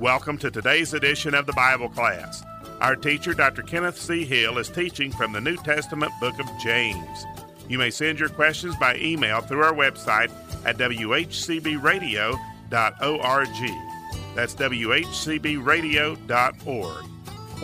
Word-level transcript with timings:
Welcome 0.00 0.38
to 0.38 0.50
today's 0.52 0.94
edition 0.94 1.34
of 1.34 1.46
the 1.46 1.52
Bible 1.54 1.88
class. 1.88 2.44
Our 2.80 2.94
teacher, 2.94 3.34
Dr. 3.34 3.62
Kenneth 3.62 3.98
C. 3.98 4.24
Hill, 4.24 4.58
is 4.58 4.68
teaching 4.68 5.10
from 5.10 5.32
the 5.32 5.40
New 5.40 5.56
Testament 5.56 6.12
book 6.20 6.38
of 6.38 6.46
James. 6.62 7.26
You 7.68 7.78
may 7.78 7.90
send 7.90 8.20
your 8.20 8.28
questions 8.28 8.76
by 8.76 8.94
email 8.98 9.40
through 9.40 9.64
our 9.64 9.72
website 9.72 10.30
at 10.64 10.76
whcbradio.org. 10.76 12.38
That's 14.36 14.54
whcbradio.org. 14.54 17.04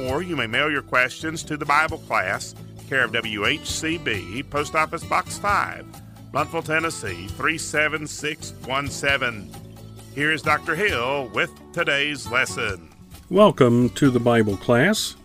Or 0.00 0.22
you 0.24 0.34
may 0.34 0.48
mail 0.48 0.72
your 0.72 0.82
questions 0.82 1.44
to 1.44 1.56
the 1.56 1.64
Bible 1.64 1.98
class, 1.98 2.56
care 2.88 3.04
of 3.04 3.12
WHCB, 3.12 4.50
Post 4.50 4.74
Office 4.74 5.04
Box 5.04 5.38
5, 5.38 5.86
Blountville, 6.32 6.64
Tennessee 6.64 7.28
37617. 7.28 9.63
Here's 10.14 10.42
Dr. 10.42 10.76
Hill 10.76 11.28
with 11.34 11.50
today's 11.72 12.28
lesson. 12.28 12.88
Welcome 13.30 13.90
to 13.90 14.10
the 14.10 14.20
Bible 14.20 14.56
class. 14.56 15.16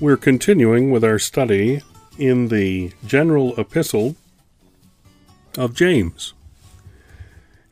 We're 0.00 0.16
continuing 0.16 0.90
with 0.90 1.04
our 1.04 1.20
study 1.20 1.82
in 2.18 2.48
the 2.48 2.90
general 3.06 3.54
epistle 3.60 4.16
of 5.56 5.72
James. 5.72 6.34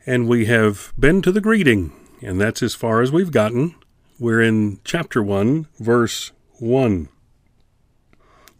And 0.05 0.29
we 0.29 0.45
have 0.45 0.93
been 0.97 1.21
to 1.23 1.33
the 1.33 1.41
greeting, 1.41 1.91
and 2.21 2.39
that's 2.39 2.63
as 2.63 2.73
far 2.73 3.01
as 3.01 3.11
we've 3.11 3.31
gotten. 3.31 3.75
We're 4.17 4.41
in 4.41 4.79
chapter 4.85 5.21
1, 5.21 5.67
verse 5.79 6.31
1. 6.59 7.09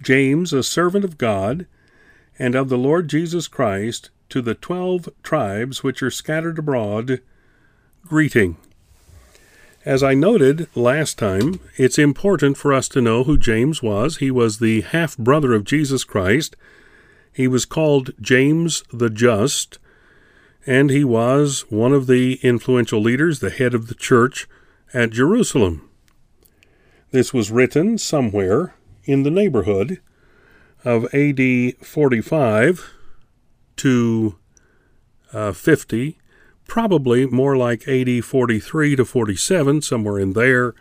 James, 0.02 0.52
a 0.52 0.62
servant 0.62 1.06
of 1.06 1.18
God 1.18 1.68
and 2.38 2.54
of 2.54 2.68
the 2.68 2.78
Lord 2.78 3.08
Jesus 3.08 3.48
Christ, 3.48 4.10
to 4.28 4.42
the 4.42 4.56
twelve 4.56 5.08
tribes 5.24 5.84
which 5.84 6.04
are 6.04 6.12
scattered 6.12 6.60
abroad, 6.60 7.22
greeting. 8.08 8.58
As 9.86 10.04
I 10.04 10.14
noted 10.14 10.68
last 10.76 11.18
time, 11.18 11.60
it's 11.78 11.98
important 11.98 12.58
for 12.58 12.74
us 12.74 12.90
to 12.90 13.02
know 13.02 13.24
who 13.24 13.38
James 13.38 13.82
was. 13.82 14.18
He 14.18 14.30
was 14.32 14.60
the 14.60 14.82
half 14.82 15.18
brother 15.18 15.54
of 15.54 15.64
Jesus 15.64 16.04
Christ. 16.04 16.56
He 17.32 17.48
was 17.48 17.66
called 17.66 18.12
James 18.20 18.84
the 18.92 19.10
Just, 19.10 19.80
and 20.66 20.90
he 20.90 21.04
was 21.04 21.66
one 21.70 21.94
of 21.94 22.08
the 22.08 22.40
influential 22.44 23.00
leaders, 23.00 23.40
the 23.40 23.50
head 23.50 23.74
of 23.74 23.88
the 23.88 23.96
church 23.96 24.48
at 24.94 25.12
Jerusalem. 25.12 25.90
This 27.12 27.34
was 27.34 27.52
written 27.52 27.98
somewhere 27.98 28.76
in 29.06 29.24
the 29.24 29.32
neighborhood 29.32 30.02
of 30.84 31.06
AD 31.14 31.78
45 31.82 32.94
to 33.78 34.36
uh, 35.32 35.52
50, 35.54 36.18
probably 36.68 37.26
more 37.26 37.58
like 37.58 37.88
AD 37.88 38.24
43 38.24 38.96
to 38.98 39.06
47, 39.06 39.82
somewhere 39.82 40.20
in 40.20 40.34
there, 40.34 40.76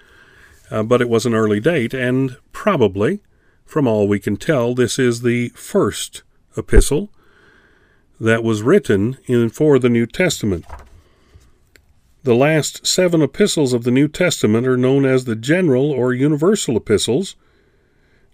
uh, 0.70 0.82
but 0.82 1.00
it 1.00 1.08
was 1.08 1.24
an 1.26 1.34
early 1.34 1.60
date, 1.60 1.94
and 1.94 2.36
probably, 2.52 3.20
from 3.64 3.86
all 3.86 4.08
we 4.08 4.18
can 4.18 4.36
tell, 4.36 4.74
this 4.74 4.98
is 4.98 5.22
the 5.22 5.48
first 5.50 6.22
epistle 6.56 7.10
that 8.18 8.42
was 8.42 8.62
written 8.62 9.16
in 9.26 9.48
for 9.48 9.78
the 9.78 9.88
New 9.88 10.06
Testament. 10.06 10.64
The 12.24 12.34
last 12.34 12.86
seven 12.86 13.22
epistles 13.22 13.72
of 13.72 13.84
the 13.84 13.90
New 13.90 14.08
Testament 14.08 14.66
are 14.66 14.76
known 14.76 15.04
as 15.04 15.24
the 15.24 15.36
general 15.36 15.92
or 15.92 16.12
universal 16.12 16.76
epistles, 16.76 17.36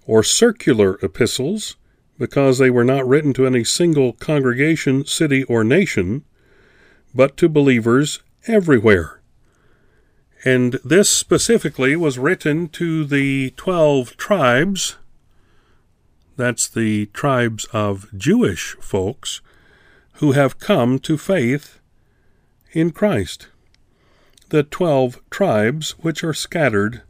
or 0.06 0.22
circular 0.22 0.98
epistles, 1.02 1.76
because 2.18 2.58
they 2.58 2.70
were 2.70 2.84
not 2.84 3.06
written 3.06 3.32
to 3.34 3.46
any 3.46 3.64
single 3.64 4.14
congregation, 4.14 5.04
city, 5.04 5.44
or 5.44 5.62
nation, 5.62 6.24
but 7.14 7.36
to 7.36 7.48
believers 7.48 8.20
everywhere. 8.46 9.20
And 10.44 10.80
this 10.84 11.08
specifically 11.08 11.94
was 11.94 12.18
written 12.18 12.68
to 12.70 13.04
the 13.04 13.50
twelve 13.50 14.16
tribes. 14.16 14.96
That's 16.36 16.68
the 16.68 17.06
tribes 17.06 17.64
of 17.72 18.08
Jewish 18.16 18.74
folks 18.80 19.40
who 20.14 20.32
have 20.32 20.58
come 20.58 20.98
to 21.00 21.16
faith 21.16 21.78
in 22.72 22.90
Christ. 22.90 23.48
The 24.48 24.62
twelve 24.62 25.20
tribes 25.30 25.92
which 25.98 26.24
are 26.24 26.34
scattered 26.34 27.02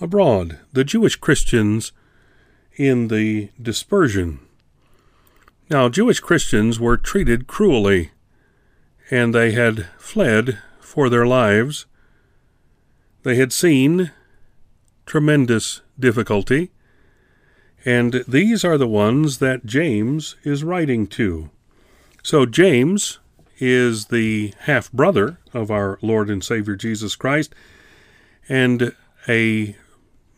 abroad, 0.00 0.58
the 0.72 0.84
Jewish 0.84 1.16
Christians 1.16 1.92
in 2.76 3.08
the 3.08 3.50
dispersion. 3.60 4.40
Now, 5.68 5.88
Jewish 5.88 6.20
Christians 6.20 6.78
were 6.78 6.96
treated 6.96 7.46
cruelly, 7.46 8.12
and 9.10 9.34
they 9.34 9.52
had 9.52 9.86
fled 9.98 10.58
for 10.80 11.08
their 11.08 11.26
lives. 11.26 11.86
They 13.22 13.36
had 13.36 13.52
seen 13.52 14.10
tremendous 15.04 15.82
difficulty, 15.98 16.70
and 17.84 18.24
these 18.26 18.64
are 18.64 18.78
the 18.78 18.88
ones 18.88 19.38
that 19.38 19.66
James 19.66 20.36
is 20.42 20.64
writing 20.64 21.06
to. 21.08 21.50
So, 22.22 22.44
James 22.46 23.20
is 23.58 24.06
the 24.06 24.52
half 24.60 24.90
brother 24.92 25.38
of 25.54 25.70
our 25.70 25.98
Lord 26.02 26.28
and 26.28 26.42
Savior 26.42 26.74
Jesus 26.76 27.14
Christ, 27.14 27.54
and 28.48 28.94
a 29.28 29.76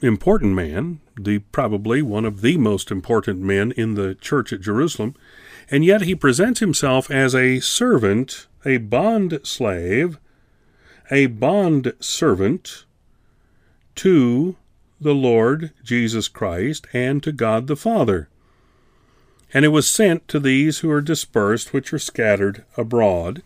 important 0.01 0.55
man, 0.55 1.01
the 1.19 1.39
probably 1.39 2.03
one 2.03 2.25
of 2.25 2.41
the 2.41 2.57
most 2.57 2.91
important 2.91 3.41
men 3.41 3.73
in 3.73 3.95
the 3.95 4.15
church 4.15 4.53
at 4.53 4.61
Jerusalem, 4.61 5.15
and 5.71 5.84
yet 5.84 6.03
he 6.03 6.15
presents 6.15 6.61
himself 6.61 7.11
as 7.11 7.34
a 7.34 7.61
servant, 7.61 8.47
a 8.69 8.77
bond 8.77 9.41
slave, 9.45 10.19
a 11.11 11.27
bond 11.27 11.95
servant 12.01 12.84
to 13.95 14.56
the 15.01 15.15
Lord 15.15 15.73
Jesus 15.83 16.29
Christ 16.29 16.87
and 16.93 17.23
to 17.23 17.33
God 17.33 17.67
the 17.67 17.77
Father. 17.77 18.28
And 19.55 19.65
it 19.65 19.69
was 19.69 19.89
sent 19.89 20.28
to 20.28 20.39
these 20.39 20.81
who 20.81 20.91
are 20.91 21.01
dispersed, 21.01 21.73
which 21.73 21.95
are 21.95 21.99
scattered 21.99 22.65
abroad. 22.77 23.43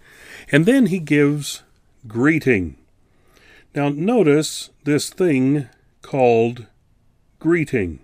And 0.51 0.67
then 0.67 0.87
he 0.87 0.99
gives 0.99 1.63
greeting. 2.09 2.77
Now, 3.77 3.91
notice 3.91 4.71
this 4.83 5.09
thing 5.11 5.69
called 6.03 6.67
greeting. 7.39 8.01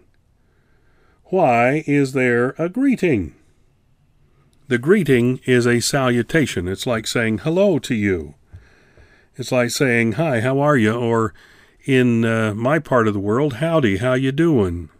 Why 1.24 1.82
is 1.88 2.12
there 2.12 2.54
a 2.58 2.68
greeting? 2.68 3.34
The 4.68 4.76
greeting 4.76 5.40
is 5.46 5.66
a 5.66 5.80
salutation. 5.80 6.68
It's 6.68 6.86
like 6.86 7.06
saying 7.06 7.38
hello 7.38 7.78
to 7.78 7.94
you. 7.94 8.34
It's 9.34 9.50
like 9.50 9.70
saying, 9.70 10.12
hi, 10.12 10.40
how 10.40 10.60
are 10.60 10.76
you? 10.76 10.92
Or 10.92 11.32
in 11.86 12.26
uh, 12.26 12.52
my 12.54 12.78
part 12.78 13.08
of 13.08 13.14
the 13.14 13.20
world, 13.20 13.54
howdy, 13.54 13.96
how 13.96 14.12
you 14.12 14.30
doing? 14.30 14.90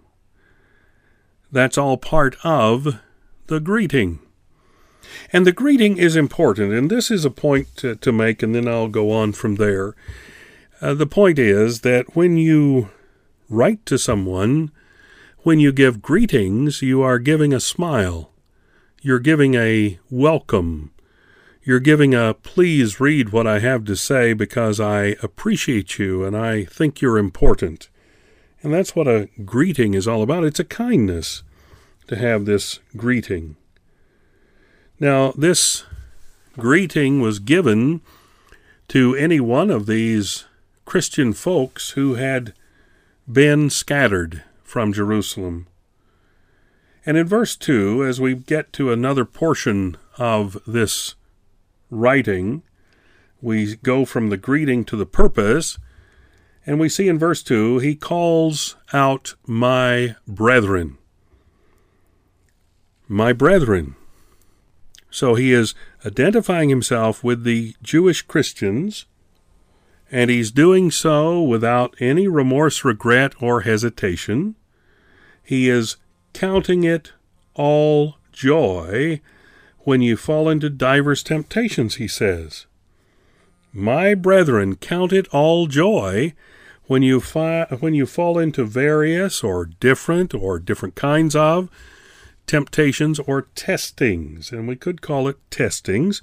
That's 1.53 1.77
all 1.77 1.99
part 1.99 2.37
of 2.43 2.99
the 3.49 3.61
greeting. 3.61 4.21
And 5.35 5.47
the 5.47 5.53
greeting 5.53 5.99
is 5.99 6.17
important, 6.17 6.73
and 6.73 6.91
this 6.91 7.11
is 7.11 7.27
a 7.27 7.31
point 7.31 7.77
to, 7.77 7.95
to 7.97 8.11
make, 8.11 8.43
and 8.43 8.55
then 8.55 8.67
I'll 8.67 8.89
go 8.89 9.11
on 9.11 9.33
from 9.33 9.57
there. 9.57 9.95
Uh, 10.81 10.95
the 10.95 11.07
point 11.07 11.39
is 11.39 11.83
that 11.83 12.17
when 12.17 12.39
you 12.39 12.89
write 13.51 13.85
to 13.87 13.99
someone, 13.99 14.71
when 15.41 15.61
you 15.61 15.73
give 15.73 16.01
greetings, 16.01 16.81
you 16.81 17.03
are 17.03 17.19
giving 17.19 17.53
a 17.53 17.61
smile. 17.61 18.31
You're 19.01 19.21
giving 19.21 19.55
a 19.55 19.99
welcome. 20.11 20.93
You're 21.63 21.79
giving 21.79 22.15
a 22.15 22.35
please 22.35 22.99
read 22.99 23.31
what 23.31 23.47
I 23.47 23.61
have 23.61 23.85
to 23.85 23.95
say 23.95 24.33
because 24.33 24.81
I 24.81 25.17
appreciate 25.23 25.99
you 25.99 26.25
and 26.25 26.37
I 26.37 26.65
think 26.65 27.01
you're 27.01 27.17
important. 27.17 27.91
And 28.61 28.75
that's 28.75 28.97
what 28.97 29.07
a 29.07 29.29
greeting 29.45 29.95
is 29.95 30.09
all 30.09 30.23
about. 30.23 30.43
It's 30.43 30.59
a 30.59 30.65
kindness 30.65 31.45
to 32.09 32.17
have 32.17 32.45
this 32.45 32.81
greeting. 32.97 33.57
Now, 34.99 35.33
this 35.37 35.85
greeting 36.57 37.21
was 37.21 37.39
given 37.39 38.01
to 38.89 39.15
any 39.15 39.39
one 39.39 39.71
of 39.71 39.87
these 39.87 40.45
Christian 40.87 41.33
folks 41.33 41.91
who 41.91 42.15
had 42.15 42.53
been 43.31 43.71
scattered 43.71 44.43
from 44.65 44.93
Jerusalem. 44.93 45.69
And 47.07 47.17
in 47.17 47.27
verse 47.27 47.57
2, 47.57 48.05
as 48.05 48.21
we 48.21 48.35
get 48.35 48.73
to 48.75 48.93
another 48.93 49.25
portion 49.25 49.97
of 50.19 50.59
this 50.67 51.15
writing, 51.91 52.63
we 53.41 53.77
go 53.77 54.05
from 54.05 54.29
the 54.29 54.37
greeting 54.37 54.85
to 54.87 54.97
the 54.97 55.07
purpose, 55.07 55.79
and 56.67 56.79
we 56.79 56.89
see 56.89 57.09
in 57.09 57.19
verse 57.19 57.43
2, 57.43 57.79
he 57.79 57.95
calls 57.95 58.77
out, 58.93 59.35
My 59.47 60.17
brethren. 60.27 60.99
My 63.07 63.33
brethren. 63.33 63.95
So 65.11 65.35
he 65.35 65.53
is 65.53 65.75
identifying 66.05 66.69
himself 66.69 67.25
with 67.25 67.45
the 67.45 67.75
Jewish 67.83 68.23
Christians 68.23 69.07
and 70.11 70.31
he's 70.31 70.51
doing 70.51 70.91
so 70.91 71.43
without 71.43 71.95
any 72.01 72.27
remorse, 72.29 72.85
regret, 72.85 73.35
or 73.41 73.63
hesitation. 73.63 74.55
He 75.43 75.69
is 75.69 75.97
counting 76.39 76.85
it 76.85 77.11
all 77.55 78.15
joy 78.31 79.21
when 79.79 80.01
you 80.01 80.17
fall 80.17 80.49
into 80.49 80.71
divers 80.71 81.25
temptations, 81.25 81.97
he 81.97 82.07
says. 82.07 82.67
My 83.73 84.15
brethren, 84.15 84.77
count 84.77 85.13
it 85.13 85.27
all 85.33 85.67
joy 85.67 86.35
when 86.85 87.03
you, 87.03 87.19
fi- 87.19 87.67
when 87.81 87.93
you 87.93 88.07
fall 88.07 88.39
into 88.39 88.65
various 88.65 89.43
or 89.43 89.67
different 89.67 90.33
or 90.33 90.61
different 90.61 90.95
kinds 90.95 91.35
of 91.35 91.69
temptations 92.47 93.19
or 93.19 93.49
testings. 93.57 94.53
And 94.53 94.69
we 94.69 94.77
could 94.77 95.03
call 95.03 95.27
it 95.27 95.39
testings 95.51 96.23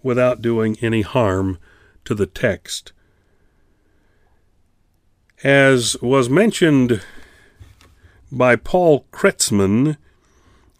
without 0.00 0.40
doing 0.40 0.76
any 0.80 1.02
harm 1.02 1.58
to 2.04 2.14
the 2.14 2.26
text. 2.26 2.92
As 5.42 6.00
was 6.00 6.30
mentioned 6.30 7.02
by 8.30 8.56
Paul 8.56 9.06
Kretzmann 9.12 9.96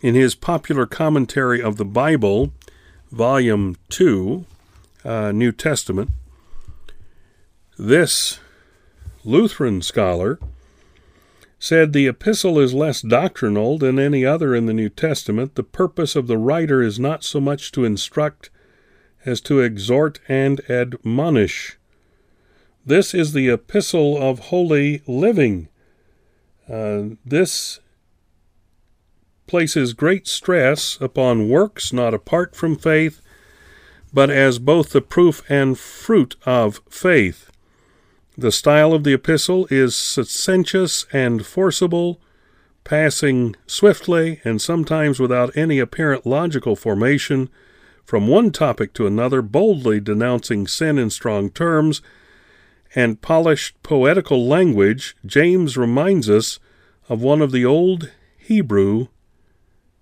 in 0.00 0.14
his 0.14 0.34
popular 0.34 0.86
commentary 0.86 1.62
of 1.62 1.76
the 1.76 1.84
Bible, 1.84 2.52
Volume 3.10 3.76
2, 3.88 4.44
uh, 5.04 5.32
New 5.32 5.52
Testament, 5.52 6.10
this 7.78 8.40
Lutheran 9.24 9.82
scholar 9.82 10.38
said 11.58 11.92
the 11.92 12.06
epistle 12.06 12.58
is 12.58 12.74
less 12.74 13.00
doctrinal 13.00 13.78
than 13.78 13.98
any 13.98 14.24
other 14.24 14.54
in 14.54 14.66
the 14.66 14.74
New 14.74 14.88
Testament. 14.88 15.54
The 15.54 15.62
purpose 15.62 16.14
of 16.14 16.26
the 16.26 16.38
writer 16.38 16.82
is 16.82 16.98
not 16.98 17.24
so 17.24 17.40
much 17.40 17.72
to 17.72 17.84
instruct 17.84 18.50
as 19.24 19.40
to 19.42 19.60
exhort 19.60 20.20
and 20.28 20.60
admonish. 20.70 21.78
This 22.84 23.14
is 23.14 23.32
the 23.32 23.48
epistle 23.48 24.16
of 24.16 24.38
holy 24.38 25.02
living. 25.06 25.68
Uh, 26.70 27.16
this 27.24 27.80
places 29.46 29.92
great 29.92 30.26
stress 30.26 30.98
upon 31.00 31.48
works 31.48 31.92
not 31.92 32.12
apart 32.12 32.56
from 32.56 32.76
faith, 32.76 33.20
but 34.12 34.30
as 34.30 34.58
both 34.58 34.90
the 34.90 35.00
proof 35.00 35.48
and 35.48 35.78
fruit 35.78 36.36
of 36.44 36.80
faith. 36.88 37.50
The 38.36 38.52
style 38.52 38.92
of 38.92 39.04
the 39.04 39.14
epistle 39.14 39.66
is 39.70 39.94
sententious 39.94 41.06
and 41.12 41.46
forcible, 41.46 42.20
passing 42.84 43.56
swiftly 43.66 44.40
and 44.44 44.60
sometimes 44.60 45.18
without 45.18 45.56
any 45.56 45.78
apparent 45.78 46.26
logical 46.26 46.76
formation 46.76 47.48
from 48.04 48.28
one 48.28 48.52
topic 48.52 48.92
to 48.94 49.06
another, 49.06 49.42
boldly 49.42 50.00
denouncing 50.00 50.66
sin 50.66 50.98
in 50.98 51.10
strong 51.10 51.50
terms 51.50 52.02
and 52.96 53.20
polished 53.20 53.80
poetical 53.82 54.48
language, 54.48 55.14
James 55.24 55.76
reminds 55.76 56.30
us 56.30 56.58
of 57.10 57.20
one 57.20 57.42
of 57.42 57.52
the 57.52 57.64
old 57.64 58.10
Hebrew 58.38 59.08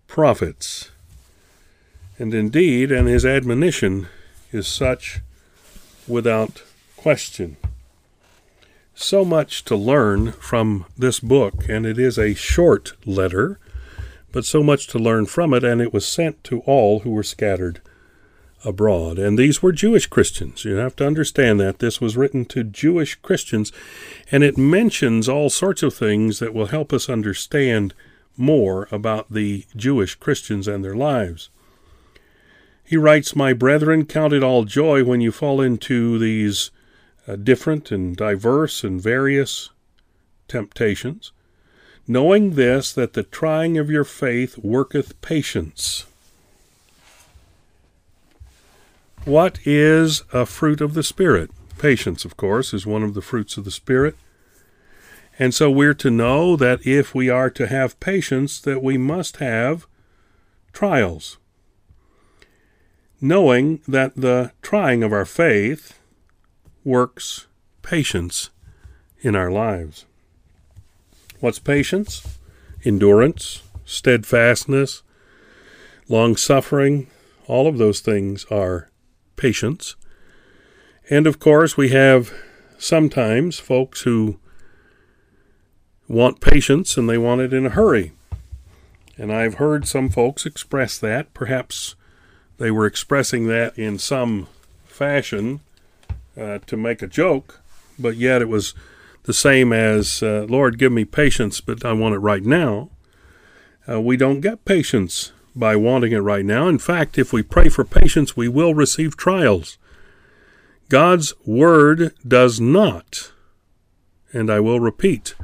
prophets. 0.07 0.93
And 2.21 2.33
indeed, 2.33 2.93
and 2.93 3.09
his 3.09 3.27
admonition 3.27 4.07
is 4.53 4.69
such 4.69 5.21
without 6.07 6.63
question. 6.97 7.57
So 8.95 9.25
much 9.25 9.65
to 9.65 9.75
learn 9.75 10.31
from 10.31 10.87
this 10.97 11.19
book, 11.19 11.69
and 11.69 11.85
it 11.85 11.99
is 11.99 12.17
a 12.17 12.35
short 12.35 12.93
letter, 13.05 13.59
but 14.31 14.45
so 14.45 14.63
much 14.63 14.87
to 14.89 15.01
learn 15.01 15.27
from 15.27 15.53
it, 15.53 15.65
and 15.65 15.83
it 15.83 15.93
was 15.93 16.07
sent 16.07 16.45
to 16.45 16.61
all 16.61 17.01
who 17.01 17.11
were 17.11 17.25
scattered 17.25 17.81
abroad. 18.65 19.19
And 19.19 19.39
these 19.39 19.63
were 19.63 19.73
Jewish 19.73 20.07
Christians. 20.07 20.65
You 20.65 20.77
have 20.77 20.97
to 20.97 21.07
understand 21.07 21.61
that. 21.61 21.79
This 21.79 22.01
was 22.01 22.17
written 22.17 22.45
to 22.47 22.65
Jewish 22.65 23.17
Christians, 23.17 23.73
and 24.31 24.43
it 24.43 24.59
mentions 24.59 25.29
all 25.29 25.51
sorts 25.51 25.83
of 25.83 25.95
things 25.95 26.39
that 26.39 26.55
will 26.55 26.67
help 26.67 26.93
us 26.93 27.09
understand 27.09 27.95
more 28.37 28.89
about 28.91 29.33
the 29.33 29.65
Jewish 29.77 30.15
Christians 30.17 30.67
and 30.67 30.85
their 30.85 30.97
lives. 30.97 31.51
He 32.85 32.97
writes, 32.97 33.37
My 33.37 33.53
brethren, 33.53 34.05
count 34.05 34.33
it 34.33 34.43
all 34.43 34.65
joy 34.65 35.05
when 35.05 35.21
you 35.21 35.33
fall 35.33 35.61
into 35.61 36.19
these 36.19 36.71
uh, 37.27 37.37
different 37.37 37.91
and 37.91 38.17
diverse 38.17 38.85
and 38.85 39.01
various 39.01 39.71
temptations, 40.49 41.33
knowing 42.07 42.51
this, 42.51 42.93
that 42.93 43.15
the 43.15 43.23
trying 43.23 43.79
of 43.79 43.91
your 43.91 44.05
faith 44.05 44.59
worketh 44.59 45.21
patience. 45.23 46.07
What 49.25 49.59
is 49.65 50.23
a 50.35 50.45
fruit 50.45 50.83
of 50.83 50.93
the 50.93 51.03
Spirit? 51.03 51.51
Patience, 51.79 52.27
of 52.27 52.37
course, 52.37 52.75
is 52.75 52.85
one 52.85 53.03
of 53.03 53.15
the 53.15 53.23
fruits 53.23 53.57
of 53.57 53.65
the 53.65 53.71
Spirit. 53.71 54.17
And 55.39 55.55
so 55.55 55.71
we're 55.71 55.95
to 55.95 56.11
know 56.11 56.57
that 56.57 56.87
if 56.87 57.15
we 57.15 57.31
are 57.31 57.49
to 57.49 57.67
have 57.67 57.99
patience, 58.01 58.61
that 58.61 58.83
we 58.83 58.99
must 58.99 59.39
have 59.39 59.87
trials. 60.75 61.39
Knowing 63.19 63.81
that 63.89 64.15
the 64.15 64.53
trying 64.61 65.03
of 65.03 65.11
our 65.11 65.25
faith 65.25 65.99
works 66.85 67.47
patience 67.81 68.51
in 69.23 69.35
our 69.35 69.51
lives. 69.51 70.05
What's 71.41 71.59
patience? 71.59 72.39
Endurance, 72.85 73.63
steadfastness, 73.87 75.03
long 76.11 76.37
suffering, 76.37 77.07
all 77.47 77.67
of 77.67 77.79
those 77.79 78.01
things 78.01 78.45
are 78.51 78.91
patience. 79.37 79.97
And 81.11 81.27
of 81.27 81.39
course, 81.39 81.77
we 81.77 81.91
have 81.91 82.33
sometimes 82.79 83.59
folks 83.59 84.03
who 84.03 84.39
want 86.09 86.41
patience 86.41 86.97
and 86.97 87.09
they 87.09 87.19
want 87.19 87.41
it 87.41 87.53
in 87.53 87.67
a 87.67 87.71
hurry. 87.71 88.13
And 89.17 89.33
I've 89.33 89.55
heard 89.55 89.87
some 89.87 90.09
folks 90.09 90.45
express 90.45 90.99
that. 90.99 91.33
Perhaps 91.35 91.95
they 92.59 92.71
were 92.71 92.87
expressing 92.87 93.47
that 93.49 93.79
in 93.79 93.99
some 93.99 94.49
fashion 94.85 95.61
uh, 96.39 96.59
to 96.67 96.77
make 96.77 97.03
a 97.03 97.07
joke, 97.07 97.61
but 97.99 98.17
yet 98.17 98.43
it 98.43 98.49
was 98.49 98.75
the 99.25 99.33
same 99.33 99.73
as, 99.73 100.23
uh, 100.23 100.47
Lord, 100.49 100.79
give 100.79 100.93
me 100.93 101.05
patience, 101.05 101.61
but 101.61 101.85
I 101.85 101.93
want 101.93 102.15
it 102.15 102.19
right 102.19 102.45
now. 102.45 102.91
Uh, 103.89 104.01
we 104.01 104.17
don't 104.17 104.41
get 104.41 104.65
patience 104.65 105.33
by 105.55 105.77
wanting 105.77 106.13
it 106.13 106.19
right 106.19 106.45
now. 106.45 106.69
In 106.69 106.79
fact, 106.79 107.19
if 107.19 107.33
we 107.33 107.43
pray 107.43 107.69
for 107.69 107.85
patience, 107.85 108.37
we 108.37 108.49
will 108.49 108.75
receive 108.75 109.17
trials. 109.17 109.79
God's 110.89 111.33
Word 111.47 112.13
does 112.27 112.61
not, 112.61 113.33
and 114.33 114.51
I 114.51 114.61
will 114.61 114.81
repeat, 114.81 115.35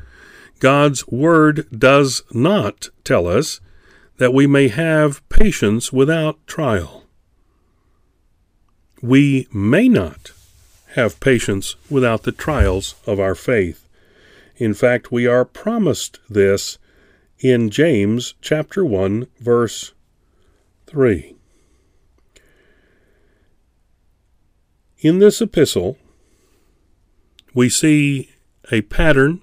God's 0.58 1.06
Word 1.08 1.66
does 1.76 2.22
not 2.32 2.88
tell 3.04 3.26
us 3.26 3.60
that 4.18 4.34
we 4.34 4.46
may 4.46 4.68
have 4.68 5.26
patience 5.28 5.92
without 5.92 6.46
trial. 6.46 7.04
We 9.00 9.48
may 9.50 9.88
not 9.88 10.32
have 10.94 11.20
patience 11.20 11.76
without 11.88 12.24
the 12.24 12.32
trials 12.32 12.96
of 13.06 13.18
our 13.18 13.34
faith. 13.34 13.88
In 14.56 14.74
fact, 14.74 15.10
we 15.10 15.26
are 15.26 15.46
promised 15.46 16.18
this 16.28 16.76
in 17.38 17.70
James 17.70 18.34
chapter 18.42 18.84
1 18.84 19.26
verse 19.38 19.94
3. 20.90 21.36
In 24.98 25.20
this 25.20 25.40
epistle, 25.40 25.96
we 27.54 27.68
see 27.68 28.30
a 28.72 28.82
pattern, 28.82 29.40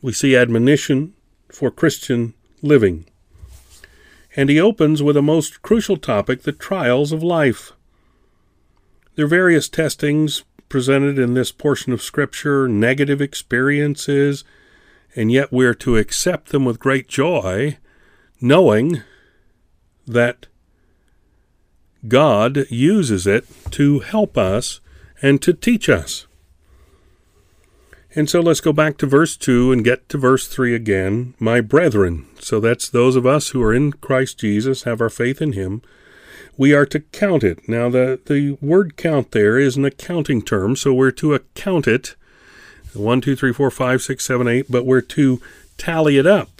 we 0.00 0.12
see 0.12 0.34
admonition 0.34 1.12
for 1.52 1.70
Christian 1.70 2.32
living. 2.62 3.04
And 4.34 4.48
he 4.48 4.58
opens 4.58 5.02
with 5.02 5.16
a 5.18 5.22
most 5.22 5.60
crucial 5.60 5.98
topic 5.98 6.42
the 6.42 6.52
trials 6.52 7.12
of 7.12 7.22
life. 7.22 7.72
There 9.14 9.26
are 9.26 9.28
various 9.28 9.68
testings 9.68 10.42
presented 10.70 11.18
in 11.18 11.34
this 11.34 11.52
portion 11.52 11.92
of 11.92 12.00
Scripture, 12.00 12.66
negative 12.66 13.20
experiences, 13.20 14.42
and 15.14 15.30
yet 15.30 15.52
we're 15.52 15.74
to 15.74 15.98
accept 15.98 16.48
them 16.48 16.64
with 16.64 16.78
great 16.78 17.08
joy, 17.08 17.76
knowing 18.40 19.02
that 20.06 20.46
God 22.08 22.70
uses 22.70 23.26
it 23.26 23.46
to 23.72 24.00
help 24.00 24.38
us 24.38 24.80
and 25.22 25.40
to 25.42 25.52
teach 25.52 25.88
us. 25.88 26.26
And 28.14 28.30
so 28.30 28.40
let's 28.40 28.60
go 28.60 28.72
back 28.72 28.96
to 28.98 29.06
verse 29.06 29.36
2 29.36 29.72
and 29.72 29.84
get 29.84 30.08
to 30.08 30.18
verse 30.18 30.48
3 30.48 30.74
again. 30.74 31.34
My 31.38 31.60
brethren, 31.60 32.26
so 32.40 32.60
that's 32.60 32.88
those 32.88 33.14
of 33.14 33.26
us 33.26 33.50
who 33.50 33.62
are 33.62 33.74
in 33.74 33.92
Christ 33.92 34.38
Jesus, 34.38 34.84
have 34.84 35.00
our 35.00 35.10
faith 35.10 35.42
in 35.42 35.52
Him. 35.52 35.82
We 36.56 36.72
are 36.72 36.86
to 36.86 37.00
count 37.00 37.44
it. 37.44 37.68
Now, 37.68 37.90
the, 37.90 38.18
the 38.24 38.52
word 38.62 38.96
count 38.96 39.32
there 39.32 39.58
is 39.58 39.76
an 39.76 39.84
accounting 39.84 40.40
term, 40.40 40.76
so 40.76 40.94
we're 40.94 41.10
to 41.12 41.34
account 41.34 41.86
it 41.86 42.16
1, 42.94 43.20
2, 43.20 43.36
3, 43.36 43.52
4, 43.52 43.70
5, 43.70 44.02
6, 44.02 44.24
7, 44.24 44.48
8, 44.48 44.66
but 44.70 44.86
we're 44.86 45.02
to 45.02 45.42
tally 45.76 46.16
it 46.16 46.26
up 46.26 46.55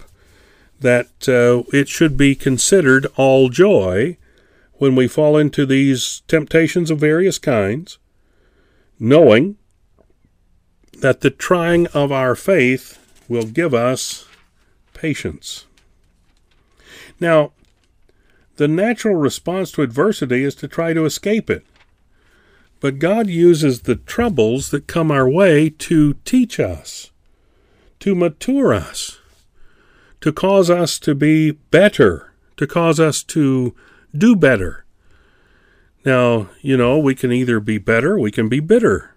that 0.79 1.27
uh, 1.27 1.63
it 1.75 1.87
should 1.87 2.17
be 2.17 2.35
considered 2.35 3.07
all 3.15 3.49
joy 3.49 4.17
when 4.73 4.95
we 4.95 5.07
fall 5.07 5.37
into 5.37 5.65
these 5.65 6.21
temptations 6.27 6.91
of 6.91 6.99
various 6.99 7.39
kinds, 7.39 7.97
knowing 8.99 9.57
that 10.99 11.21
the 11.21 11.31
trying 11.31 11.87
of 11.87 12.11
our 12.11 12.35
faith 12.35 12.99
will 13.27 13.45
give 13.45 13.73
us 13.73 14.27
patience. 14.93 15.65
Now, 17.19 17.51
the 18.57 18.67
natural 18.67 19.15
response 19.15 19.71
to 19.71 19.83
adversity 19.83 20.43
is 20.43 20.55
to 20.55 20.67
try 20.67 20.93
to 20.93 21.05
escape 21.05 21.49
it. 21.49 21.65
But 22.79 22.99
God 22.99 23.27
uses 23.27 23.81
the 23.81 23.95
troubles 23.95 24.69
that 24.69 24.87
come 24.87 25.11
our 25.11 25.27
way 25.27 25.69
to 25.69 26.13
teach 26.25 26.59
us, 26.59 27.11
to 27.99 28.13
mature 28.13 28.73
us, 28.73 29.19
to 30.27 30.33
cause 30.33 30.69
us 30.69 30.99
to 30.99 31.15
be 31.15 31.51
better, 31.51 32.33
to 32.57 32.67
cause 32.67 32.99
us 32.99 33.23
to 33.23 33.73
do 34.13 34.35
better. 34.35 34.83
Now, 36.03 36.49
you 36.61 36.75
know, 36.75 36.99
we 36.99 37.15
can 37.15 37.31
either 37.31 37.61
be 37.61 37.77
better, 37.77 38.19
we 38.19 38.29
can 38.29 38.49
be 38.49 38.59
bitter, 38.59 39.15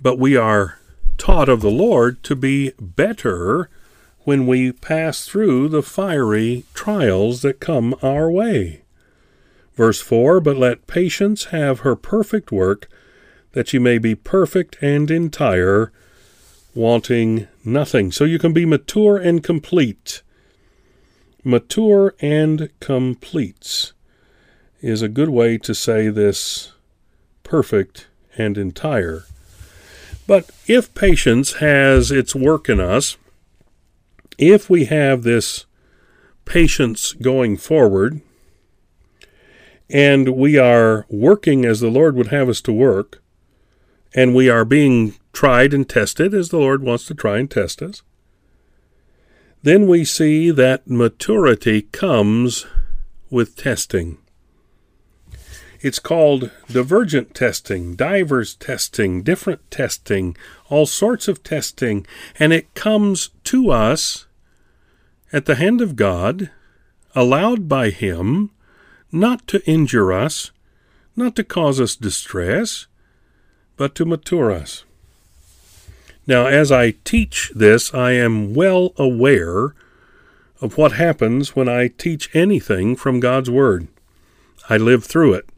but 0.00 0.18
we 0.18 0.34
are 0.34 0.78
taught 1.18 1.50
of 1.50 1.60
the 1.60 1.70
Lord 1.70 2.22
to 2.22 2.34
be 2.34 2.72
better 2.80 3.68
when 4.20 4.46
we 4.46 4.72
pass 4.72 5.26
through 5.26 5.68
the 5.68 5.82
fiery 5.82 6.64
trials 6.72 7.42
that 7.42 7.60
come 7.60 7.94
our 8.02 8.30
way. 8.30 8.84
Verse 9.74 10.00
4 10.00 10.40
But 10.40 10.56
let 10.56 10.86
patience 10.86 11.46
have 11.46 11.80
her 11.80 11.94
perfect 11.94 12.50
work, 12.50 12.88
that 13.52 13.70
ye 13.74 13.78
may 13.78 13.98
be 13.98 14.14
perfect 14.14 14.78
and 14.80 15.10
entire, 15.10 15.92
wanting 16.76 17.48
nothing. 17.64 18.12
So 18.12 18.24
you 18.24 18.38
can 18.38 18.52
be 18.52 18.66
mature 18.66 19.16
and 19.16 19.42
complete. 19.42 20.22
Mature 21.42 22.14
and 22.20 22.70
complete 22.80 23.92
is 24.80 25.02
a 25.02 25.08
good 25.08 25.30
way 25.30 25.58
to 25.58 25.74
say 25.74 26.08
this 26.08 26.72
perfect 27.42 28.06
and 28.36 28.58
entire. 28.58 29.24
But 30.26 30.50
if 30.66 30.94
patience 30.94 31.54
has 31.54 32.10
its 32.10 32.34
work 32.34 32.68
in 32.68 32.80
us, 32.80 33.16
if 34.38 34.68
we 34.68 34.86
have 34.86 35.22
this 35.22 35.66
patience 36.44 37.12
going 37.14 37.56
forward, 37.56 38.20
and 39.88 40.30
we 40.36 40.58
are 40.58 41.06
working 41.08 41.64
as 41.64 41.80
the 41.80 41.90
Lord 41.90 42.16
would 42.16 42.28
have 42.28 42.48
us 42.48 42.60
to 42.62 42.72
work, 42.72 43.22
and 44.14 44.34
we 44.34 44.48
are 44.48 44.64
being 44.64 45.14
tried 45.36 45.74
and 45.74 45.86
tested 45.86 46.32
as 46.32 46.48
the 46.48 46.56
Lord 46.56 46.82
wants 46.82 47.04
to 47.04 47.14
try 47.14 47.36
and 47.36 47.50
test 47.50 47.82
us, 47.82 48.00
then 49.62 49.86
we 49.86 50.02
see 50.02 50.50
that 50.50 50.88
maturity 50.88 51.82
comes 51.82 52.64
with 53.28 53.54
testing. 53.54 54.16
It's 55.82 55.98
called 55.98 56.50
divergent 56.68 57.34
testing, 57.34 57.96
divers 57.96 58.54
testing, 58.54 59.22
different 59.22 59.70
testing, 59.70 60.38
all 60.70 60.86
sorts 60.86 61.28
of 61.28 61.42
testing, 61.42 62.06
and 62.38 62.54
it 62.54 62.72
comes 62.72 63.28
to 63.44 63.70
us 63.70 64.26
at 65.34 65.44
the 65.44 65.56
hand 65.56 65.82
of 65.82 65.96
God, 65.96 66.50
allowed 67.14 67.68
by 67.68 67.90
Him, 67.90 68.52
not 69.12 69.46
to 69.48 69.62
injure 69.70 70.14
us, 70.14 70.50
not 71.14 71.36
to 71.36 71.44
cause 71.44 71.78
us 71.78 71.94
distress, 71.94 72.86
but 73.76 73.94
to 73.96 74.06
mature 74.06 74.50
us. 74.50 74.85
Now, 76.26 76.46
as 76.46 76.72
I 76.72 76.92
teach 77.04 77.52
this, 77.54 77.94
I 77.94 78.12
am 78.12 78.54
well 78.54 78.92
aware 78.96 79.74
of 80.60 80.76
what 80.76 80.92
happens 80.92 81.54
when 81.54 81.68
I 81.68 81.88
teach 81.88 82.34
anything 82.34 82.96
from 82.96 83.20
God's 83.20 83.50
Word. 83.50 83.88
I 84.68 84.76
live 84.76 85.04
through 85.04 85.34
it. 85.34 85.48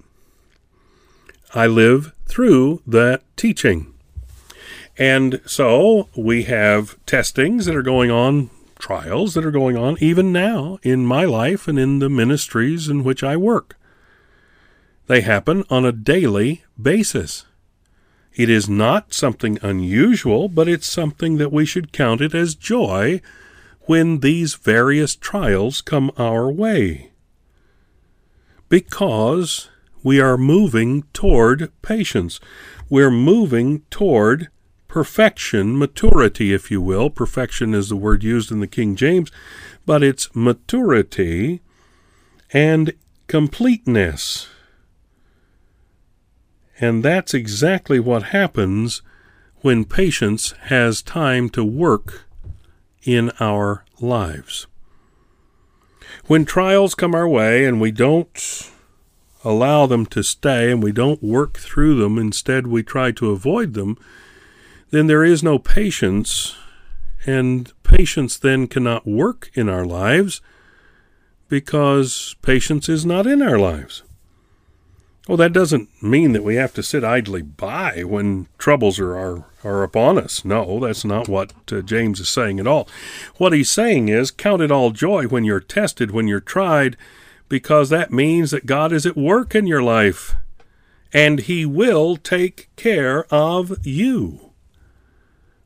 I 1.54 1.66
live 1.66 2.12
through 2.26 2.82
that 2.86 3.22
teaching. 3.36 3.94
And 4.98 5.40
so 5.46 6.08
we 6.16 6.42
have 6.44 6.98
testings 7.06 7.64
that 7.66 7.76
are 7.76 7.82
going 7.82 8.10
on, 8.10 8.50
trials 8.78 9.34
that 9.34 9.46
are 9.46 9.50
going 9.50 9.76
on 9.76 9.96
even 10.00 10.32
now 10.32 10.78
in 10.82 11.06
my 11.06 11.24
life 11.24 11.68
and 11.68 11.78
in 11.78 12.00
the 12.00 12.10
ministries 12.10 12.88
in 12.88 13.04
which 13.04 13.22
I 13.22 13.36
work. 13.36 13.76
They 15.06 15.22
happen 15.22 15.64
on 15.70 15.86
a 15.86 15.92
daily 15.92 16.64
basis. 16.80 17.46
It 18.34 18.48
is 18.48 18.68
not 18.68 19.12
something 19.12 19.58
unusual, 19.62 20.48
but 20.48 20.68
it's 20.68 20.86
something 20.86 21.38
that 21.38 21.52
we 21.52 21.64
should 21.64 21.92
count 21.92 22.20
it 22.20 22.34
as 22.34 22.54
joy 22.54 23.20
when 23.82 24.20
these 24.20 24.54
various 24.54 25.16
trials 25.16 25.80
come 25.80 26.10
our 26.16 26.50
way. 26.50 27.10
Because 28.68 29.68
we 30.02 30.20
are 30.20 30.36
moving 30.36 31.04
toward 31.12 31.72
patience. 31.82 32.38
We're 32.88 33.10
moving 33.10 33.82
toward 33.90 34.48
perfection, 34.88 35.78
maturity, 35.78 36.52
if 36.52 36.70
you 36.70 36.80
will. 36.80 37.10
Perfection 37.10 37.74
is 37.74 37.88
the 37.88 37.96
word 37.96 38.22
used 38.22 38.50
in 38.50 38.60
the 38.60 38.66
King 38.66 38.94
James, 38.94 39.30
but 39.84 40.02
it's 40.02 40.34
maturity 40.34 41.60
and 42.52 42.92
completeness. 43.26 44.48
And 46.80 47.02
that's 47.02 47.34
exactly 47.34 47.98
what 47.98 48.24
happens 48.24 49.02
when 49.62 49.84
patience 49.84 50.52
has 50.62 51.02
time 51.02 51.48
to 51.50 51.64
work 51.64 52.22
in 53.02 53.30
our 53.40 53.84
lives. 54.00 54.66
When 56.26 56.44
trials 56.44 56.94
come 56.94 57.14
our 57.14 57.28
way 57.28 57.64
and 57.64 57.80
we 57.80 57.90
don't 57.90 58.70
allow 59.44 59.86
them 59.86 60.06
to 60.06 60.22
stay 60.22 60.70
and 60.70 60.82
we 60.82 60.92
don't 60.92 61.22
work 61.22 61.58
through 61.58 61.96
them, 61.96 62.18
instead, 62.18 62.66
we 62.66 62.82
try 62.82 63.10
to 63.12 63.30
avoid 63.30 63.74
them, 63.74 63.96
then 64.90 65.06
there 65.06 65.24
is 65.24 65.42
no 65.42 65.58
patience, 65.58 66.56
and 67.26 67.72
patience 67.82 68.38
then 68.38 68.66
cannot 68.66 69.06
work 69.06 69.50
in 69.54 69.68
our 69.68 69.84
lives 69.84 70.40
because 71.48 72.36
patience 72.42 72.88
is 72.88 73.04
not 73.04 73.26
in 73.26 73.42
our 73.42 73.58
lives. 73.58 74.02
Well, 75.28 75.36
that 75.36 75.52
doesn't 75.52 76.02
mean 76.02 76.32
that 76.32 76.42
we 76.42 76.56
have 76.56 76.72
to 76.72 76.82
sit 76.82 77.04
idly 77.04 77.42
by 77.42 78.02
when 78.02 78.48
troubles 78.56 78.98
are, 78.98 79.14
are, 79.14 79.44
are 79.62 79.82
upon 79.82 80.16
us. 80.16 80.42
No, 80.42 80.80
that's 80.80 81.04
not 81.04 81.28
what 81.28 81.52
uh, 81.70 81.82
James 81.82 82.18
is 82.18 82.30
saying 82.30 82.58
at 82.58 82.66
all. 82.66 82.88
What 83.36 83.52
he's 83.52 83.70
saying 83.70 84.08
is 84.08 84.30
count 84.30 84.62
it 84.62 84.72
all 84.72 84.90
joy 84.90 85.26
when 85.26 85.44
you're 85.44 85.60
tested, 85.60 86.10
when 86.12 86.28
you're 86.28 86.40
tried, 86.40 86.96
because 87.48 87.90
that 87.90 88.10
means 88.10 88.50
that 88.52 88.64
God 88.64 88.90
is 88.90 89.04
at 89.04 89.18
work 89.18 89.54
in 89.54 89.66
your 89.66 89.82
life 89.82 90.34
and 91.12 91.40
He 91.40 91.64
will 91.64 92.16
take 92.16 92.68
care 92.76 93.24
of 93.32 93.86
you. 93.86 94.52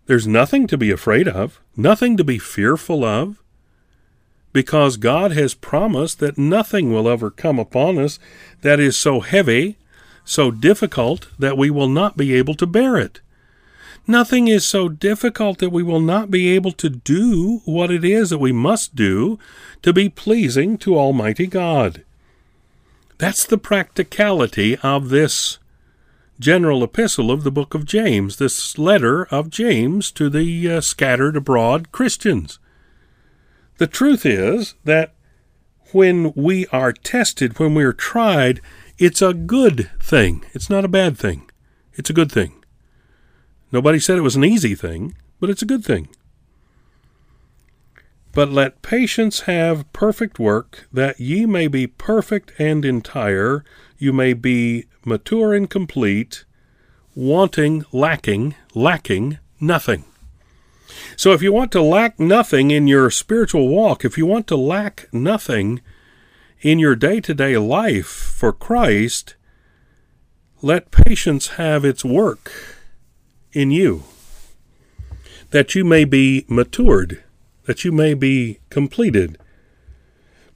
There's 0.07 0.27
nothing 0.27 0.67
to 0.69 0.79
be 0.79 0.91
afraid 0.91 1.29
of, 1.29 1.61
nothing 1.77 2.17
to 2.17 2.25
be 2.25 2.39
fearful 2.39 3.05
of, 3.05 3.42
because 4.53 4.97
God 4.97 5.33
has 5.33 5.55
promised 5.55 6.19
that 6.19 6.39
nothing 6.39 6.93
will 6.93 7.09
ever 7.09 7.31
come 7.31 7.59
upon 7.59 7.99
us 7.99 8.19
that 8.61 8.79
is 8.79 8.97
so 8.97 9.21
heavy, 9.21 9.77
so 10.25 10.51
difficult, 10.51 11.29
that 11.39 11.57
we 11.57 11.71
will 11.71 11.89
not 11.89 12.17
be 12.17 12.35
able 12.35 12.55
to 12.55 12.67
bear 12.67 12.97
it. 12.97 13.21
Nothing 14.07 14.49
is 14.49 14.67
so 14.67 14.89
difficult 14.89 15.59
that 15.59 15.71
we 15.71 15.83
will 15.83 16.01
not 16.01 16.31
be 16.31 16.49
able 16.51 16.73
to 16.73 16.91
do 16.91 17.61
what 17.65 17.91
it 17.91 18.05
is 18.05 18.31
that 18.31 18.39
we 18.39 18.53
must 18.53 18.97
do 18.97 19.39
to 19.83 19.93
be 19.93 20.09
pleasing 20.09 20.77
to 20.79 20.99
Almighty 20.99 21.47
God. 21.47 22.03
That's 23.19 23.47
the 23.47 23.59
practicality 23.59 24.77
of 24.79 25.11
this 25.11 25.59
general 26.41 26.83
epistle 26.83 27.31
of 27.31 27.45
the 27.45 27.53
book 27.53 27.75
of 27.75 27.85
James, 27.85 28.39
this 28.39 28.77
letter 28.77 29.27
of 29.27 29.49
James 29.49 30.11
to 30.13 30.29
the 30.29 30.73
uh, 30.73 30.81
scattered 30.81 31.37
abroad 31.37 31.93
Christians. 31.93 32.59
The 33.79 33.87
truth 33.87 34.25
is 34.27 34.75
that 34.85 35.15
when 35.93 36.33
we 36.35 36.67
are 36.69 36.93
tested, 36.93 37.59
when 37.59 37.75
we 37.75 37.85
are 37.85 37.93
tried, 37.93 38.61
it's 38.99 39.23
a 39.23 39.35
good 39.35 39.91
thing. 40.01 40.45
It's 40.53 40.71
not 40.71 40.85
a 40.85 40.89
bad 40.89 41.19
thing. 41.19 41.51
It's 41.95 42.11
a 42.11 42.15
good 42.15 42.31
thing. 42.33 42.65
Nobody 43.71 43.99
said 43.99 44.19
it 44.19 44.23
was 44.23 44.37
an 44.37 44.45
easy 44.45 44.75
thing, 44.75 45.15
but 45.41 45.51
it's 45.51 45.63
a 45.63 45.67
good 45.67 45.85
thing. 45.85 46.09
But 48.33 48.51
let 48.51 48.81
patience 48.83 49.41
have 49.41 49.91
perfect 49.93 50.39
work, 50.39 50.87
that 50.93 51.21
ye 51.21 51.45
may 51.45 51.69
be 51.69 51.87
perfect 51.87 52.53
and 52.59 52.85
entire, 52.85 53.65
you 53.99 54.13
may 54.13 54.33
be 54.33 54.87
mature 55.05 55.53
and 55.53 55.69
complete, 55.69 56.45
wanting, 57.15 57.85
lacking, 57.93 58.55
lacking 58.75 59.39
nothing. 59.61 60.05
So 61.17 61.33
if 61.33 61.43
you 61.43 61.53
want 61.53 61.73
to 61.73 61.83
lack 61.83 62.19
nothing 62.19 62.71
in 62.71 62.87
your 62.87 63.11
spiritual 63.11 63.69
walk, 63.69 64.05
if 64.05 64.17
you 64.17 64.27
want 64.27 64.47
to 64.49 64.57
lack 64.57 65.09
nothing 65.13 65.81
in 66.61 66.79
your 66.79 66.95
day 66.95 67.21
to 67.21 67.35
day 67.35 67.59
life 67.59 68.07
for 68.07 68.53
Christ, 68.53 69.35
let 70.63 70.93
patience 70.93 71.49
have 71.49 71.85
its 71.85 72.05
work 72.05 72.53
in 73.53 73.73
you, 73.73 74.05
that 75.51 75.75
you 75.75 75.85
may 75.85 76.05
be 76.05 76.47
matured, 76.49 77.23
that 77.65 77.85
you 77.85 77.91
may 77.91 78.15
be 78.15 78.61
completed. 78.71 79.39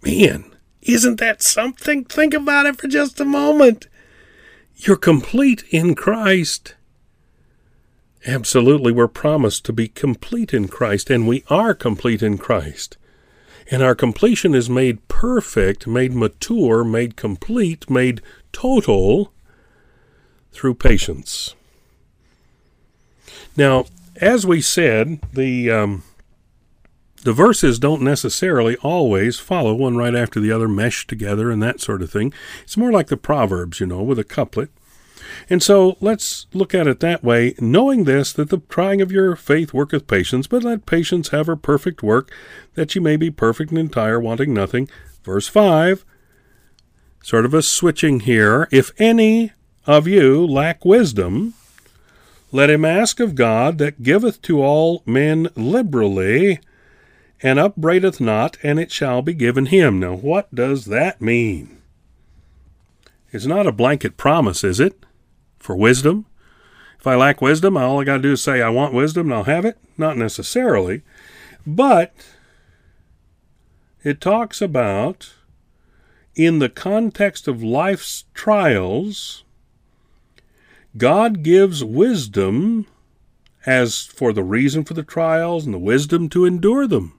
Man, 0.03 0.55
isn't 0.83 1.19
that 1.19 1.43
something? 1.43 2.05
Think 2.05 2.33
about 2.33 2.67
it 2.67 2.81
for 2.81 2.87
just 2.87 3.21
a 3.21 3.25
moment. 3.25 3.89
You're 4.77 4.97
complete 4.97 5.65
in 5.71 5.97
Christ. 5.97 6.76
Absolutely, 8.27 8.91
we're 8.91 9.07
promised 9.07 9.65
to 9.67 9.73
be 9.73 9.87
complete 9.87 10.53
in 10.53 10.67
Christ, 10.67 11.11
and 11.11 11.29
we 11.29 11.45
are 11.49 11.75
complete 11.75 12.23
in 12.23 12.39
Christ. 12.39 12.97
And 13.71 13.83
our 13.83 13.95
completion 13.95 14.53
is 14.53 14.69
made 14.69 15.07
perfect, 15.07 15.87
made 15.87 16.13
mature, 16.13 16.83
made 16.83 17.17
complete, 17.17 17.89
made 17.89 18.21
total 18.53 19.33
through 20.51 20.75
patience. 20.75 21.55
Now, 23.57 23.87
as 24.17 24.45
we 24.45 24.61
said, 24.61 25.21
the 25.33 25.71
um, 25.71 26.03
the 27.23 27.33
verses 27.33 27.79
don't 27.79 28.03
necessarily 28.03 28.77
always 28.77 29.39
follow 29.39 29.75
one 29.75 29.97
right 29.97 30.15
after 30.15 30.41
the 30.41 30.53
other, 30.53 30.69
mesh 30.69 31.07
together, 31.07 31.51
and 31.51 31.63
that 31.63 31.81
sort 31.81 32.03
of 32.03 32.11
thing. 32.11 32.33
It's 32.63 32.77
more 32.77 32.93
like 32.93 33.09
the 33.09 33.17
Proverbs, 33.17 33.81
you 33.81 33.87
know, 33.87 34.03
with 34.03 34.19
a 34.19 34.25
couplet. 34.25 34.71
And 35.49 35.63
so 35.63 35.97
let's 36.01 36.47
look 36.53 36.75
at 36.75 36.87
it 36.87 37.01
that 37.01 37.25
way, 37.25 37.55
knowing 37.59 38.05
this, 38.05 38.33
that 38.33 38.51
the 38.51 38.59
trying 38.69 39.01
of 39.01 39.13
your 39.13 39.37
faith 39.37 39.73
worketh 39.73 40.07
patience, 40.07 40.47
but 40.47 40.65
let 40.65 40.87
patience 40.87 41.29
have 41.29 41.47
her 41.47 41.57
perfect 41.57 42.03
work, 42.03 42.31
that 42.75 42.95
ye 42.95 43.01
may 43.01 43.17
be 43.17 43.31
perfect 43.31 43.71
and 43.71 43.79
entire, 43.79 44.21
wanting 44.21 44.53
nothing. 44.53 44.89
Verse 45.23 45.49
5, 45.49 46.05
sort 47.23 47.45
of 47.45 47.55
a 47.55 47.63
switching 47.63 48.21
here. 48.21 48.69
If 48.71 48.93
any 48.99 49.53
of 49.87 50.07
you 50.07 50.47
lack 50.47 50.85
wisdom, 50.85 51.55
let 52.53 52.71
him 52.71 52.85
ask 52.85 53.21
of 53.21 53.35
God 53.35 53.79
that 53.79 54.03
giveth 54.03 54.41
to 54.43 54.63
all 54.63 55.03
men 55.05 55.49
liberally, 55.57 56.61
and 57.43 57.59
upbraideth 57.59 58.21
not, 58.21 58.57
and 58.63 58.79
it 58.79 58.91
shall 58.91 59.21
be 59.21 59.35
given 59.35 59.67
him. 59.67 60.01
Now, 60.01 60.15
what 60.15 60.55
does 60.55 60.87
that 60.87 61.21
mean? 61.21 61.83
It's 63.31 63.47
not 63.47 63.67
a 63.67 63.73
blanket 63.73 64.17
promise, 64.17 64.65
is 64.65 64.81
it? 64.81 65.05
For 65.67 65.75
wisdom? 65.75 66.27
If 66.97 67.09
I 67.09 67.17
lack 67.17 67.43
wisdom, 67.43 67.77
all 67.77 68.01
I 68.01 68.05
got 68.05 68.19
to 68.19 68.23
do 68.23 68.35
is 68.35 68.41
say, 68.41 68.63
I 68.63 68.69
want 68.69 68.95
wisdom 68.95 69.27
and 69.27 69.35
I'll 69.35 69.43
have 69.43 69.65
it? 69.65 69.77
Not 69.99 70.17
necessarily. 70.17 71.03
But 71.67 72.15
it 74.05 74.21
talks 74.21 74.63
about, 74.63 75.35
in 76.37 76.61
the 76.61 76.69
context 76.69 77.49
of 77.49 77.65
life's 77.65 78.27
trials, 78.33 79.43
God 80.97 81.43
gives 81.43 81.83
wisdom 81.83 82.87
as 83.67 84.05
for 84.05 84.33
the 84.33 84.45
reason 84.45 84.85
for 84.85 84.95
the 84.95 85.03
trials 85.03 85.65
and 85.65 85.75
the 85.75 85.81
wisdom 85.81 86.29
to 86.29 86.45
endure 86.45 86.87
them. 86.87 87.19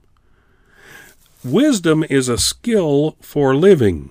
Wisdom 1.44 2.06
is 2.10 2.30
a 2.30 2.38
skill 2.38 3.18
for 3.20 3.54
living. 3.54 4.10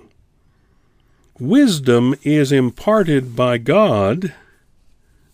Wisdom 1.38 2.14
is 2.23 2.50
imparted 2.50 3.37
by 3.37 3.59
God, 3.59 4.33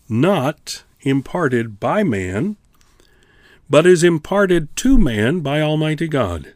not 0.09 0.83
imparted 0.99 1.79
by 1.79 2.03
man, 2.03 2.57
but 3.69 3.87
is 3.87 4.03
imparted 4.03 4.75
to 4.75 4.97
man 4.97 5.39
by 5.39 5.61
Almighty 5.61 6.09
God. 6.09 6.53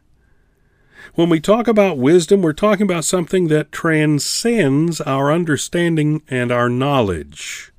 When 1.15 1.29
we 1.29 1.39
talk 1.39 1.69
about 1.69 1.97
wisdom, 1.97 2.41
we're 2.41 2.51
talking 2.51 2.83
about 2.83 3.05
something 3.05 3.47
that 3.47 3.71
transcends 3.71 4.99
our 4.99 5.31
understanding 5.31 6.23
and 6.27 6.51
our 6.51 6.67
knowledge. 6.67 7.71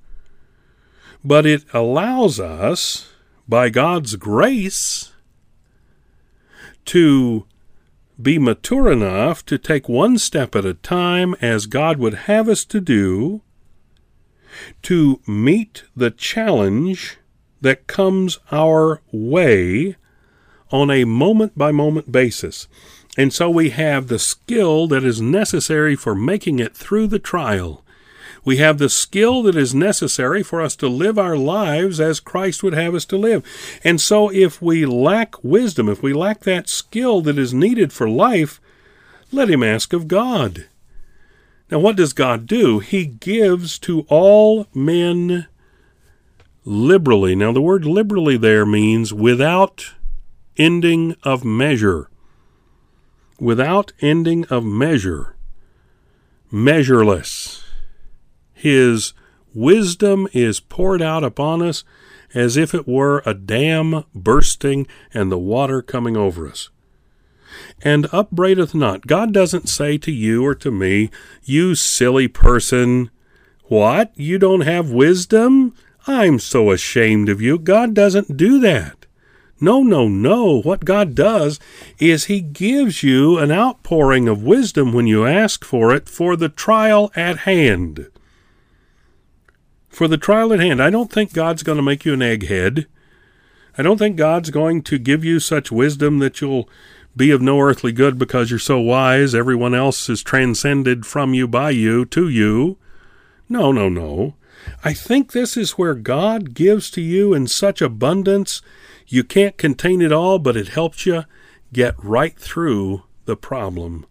But 1.22 1.44
it 1.44 1.64
allows 1.74 2.40
us, 2.40 3.12
by 3.46 3.68
God's 3.68 4.16
grace, 4.16 5.12
to 6.86 7.44
be 8.20 8.38
mature 8.38 8.90
enough 8.90 9.44
to 9.46 9.58
take 9.58 9.88
one 9.88 10.18
step 10.18 10.56
at 10.56 10.64
a 10.64 10.74
time 10.74 11.34
as 11.40 11.66
God 11.66 11.98
would 11.98 12.14
have 12.14 12.48
us 12.48 12.64
to 12.66 12.80
do 12.80 13.42
to 14.82 15.20
meet 15.26 15.84
the 15.94 16.10
challenge 16.10 17.18
that 17.60 17.86
comes 17.86 18.38
our 18.50 19.00
way 19.12 19.96
on 20.70 20.90
a 20.90 21.04
moment 21.04 21.56
by 21.56 21.72
moment 21.72 22.10
basis. 22.10 22.66
And 23.16 23.32
so 23.32 23.50
we 23.50 23.70
have 23.70 24.08
the 24.08 24.18
skill 24.18 24.86
that 24.88 25.04
is 25.04 25.20
necessary 25.20 25.96
for 25.96 26.14
making 26.14 26.58
it 26.58 26.76
through 26.76 27.08
the 27.08 27.18
trial. 27.18 27.84
We 28.44 28.58
have 28.58 28.78
the 28.78 28.88
skill 28.88 29.42
that 29.44 29.56
is 29.56 29.74
necessary 29.74 30.42
for 30.42 30.60
us 30.60 30.76
to 30.76 30.88
live 30.88 31.18
our 31.18 31.36
lives 31.36 32.00
as 32.00 32.20
Christ 32.20 32.62
would 32.62 32.74
have 32.74 32.94
us 32.94 33.04
to 33.06 33.16
live. 33.16 33.44
And 33.84 34.00
so 34.00 34.30
if 34.30 34.60
we 34.62 34.86
lack 34.86 35.42
wisdom, 35.42 35.88
if 35.88 36.02
we 36.02 36.12
lack 36.12 36.40
that 36.40 36.68
skill 36.68 37.20
that 37.22 37.38
is 37.38 37.54
needed 37.54 37.92
for 37.92 38.08
life, 38.08 38.60
let 39.32 39.50
him 39.50 39.62
ask 39.62 39.92
of 39.92 40.08
God. 40.08 40.66
Now, 41.70 41.78
what 41.80 41.96
does 41.96 42.12
God 42.12 42.46
do? 42.46 42.78
He 42.78 43.04
gives 43.04 43.78
to 43.80 44.06
all 44.08 44.66
men 44.72 45.46
liberally. 46.64 47.34
Now, 47.34 47.52
the 47.52 47.60
word 47.60 47.84
liberally 47.84 48.38
there 48.38 48.64
means 48.64 49.12
without 49.12 49.92
ending 50.56 51.14
of 51.22 51.44
measure 51.44 52.08
without 53.40 53.92
ending 54.00 54.44
of 54.46 54.64
measure, 54.64 55.36
measureless. 56.50 57.64
His 58.58 59.12
wisdom 59.54 60.26
is 60.32 60.58
poured 60.58 61.00
out 61.00 61.22
upon 61.22 61.62
us 61.62 61.84
as 62.34 62.56
if 62.56 62.74
it 62.74 62.88
were 62.88 63.22
a 63.24 63.32
dam 63.32 64.02
bursting 64.12 64.88
and 65.14 65.30
the 65.30 65.38
water 65.38 65.80
coming 65.80 66.16
over 66.16 66.48
us. 66.48 66.68
And 67.82 68.08
upbraideth 68.10 68.74
not. 68.74 69.06
God 69.06 69.32
doesn't 69.32 69.68
say 69.68 69.96
to 69.98 70.10
you 70.10 70.44
or 70.44 70.56
to 70.56 70.72
me, 70.72 71.08
You 71.44 71.76
silly 71.76 72.26
person, 72.26 73.10
what? 73.66 74.10
You 74.16 74.40
don't 74.40 74.62
have 74.62 74.90
wisdom? 74.90 75.72
I'm 76.08 76.40
so 76.40 76.72
ashamed 76.72 77.28
of 77.28 77.40
you. 77.40 77.60
God 77.60 77.94
doesn't 77.94 78.36
do 78.36 78.58
that. 78.58 79.06
No, 79.60 79.84
no, 79.84 80.08
no. 80.08 80.60
What 80.62 80.84
God 80.84 81.14
does 81.14 81.60
is 82.00 82.24
He 82.24 82.40
gives 82.40 83.04
you 83.04 83.38
an 83.38 83.52
outpouring 83.52 84.26
of 84.26 84.42
wisdom 84.42 84.92
when 84.92 85.06
you 85.06 85.24
ask 85.24 85.64
for 85.64 85.94
it 85.94 86.08
for 86.08 86.34
the 86.34 86.48
trial 86.48 87.12
at 87.14 87.38
hand. 87.38 88.08
For 89.98 90.06
the 90.06 90.16
trial 90.16 90.52
at 90.52 90.60
hand. 90.60 90.80
I 90.80 90.90
don't 90.90 91.10
think 91.10 91.32
God's 91.32 91.64
going 91.64 91.74
to 91.74 91.82
make 91.82 92.04
you 92.04 92.12
an 92.12 92.20
egghead. 92.20 92.86
I 93.76 93.82
don't 93.82 93.98
think 93.98 94.14
God's 94.14 94.50
going 94.50 94.82
to 94.82 94.96
give 94.96 95.24
you 95.24 95.40
such 95.40 95.72
wisdom 95.72 96.20
that 96.20 96.40
you'll 96.40 96.70
be 97.16 97.32
of 97.32 97.42
no 97.42 97.58
earthly 97.58 97.90
good 97.90 98.16
because 98.16 98.48
you're 98.48 98.60
so 98.60 98.78
wise, 98.78 99.34
everyone 99.34 99.74
else 99.74 100.08
is 100.08 100.22
transcended 100.22 101.04
from 101.04 101.34
you, 101.34 101.48
by 101.48 101.70
you, 101.70 102.04
to 102.04 102.28
you. 102.28 102.78
No, 103.48 103.72
no, 103.72 103.88
no. 103.88 104.36
I 104.84 104.92
think 104.92 105.32
this 105.32 105.56
is 105.56 105.72
where 105.72 105.96
God 105.96 106.54
gives 106.54 106.92
to 106.92 107.00
you 107.00 107.34
in 107.34 107.48
such 107.48 107.82
abundance 107.82 108.62
you 109.08 109.24
can't 109.24 109.58
contain 109.58 110.00
it 110.00 110.12
all, 110.12 110.38
but 110.38 110.56
it 110.56 110.68
helps 110.68 111.06
you 111.06 111.24
get 111.72 111.96
right 112.04 112.38
through 112.38 113.02
the 113.24 113.36
problem, 113.36 114.06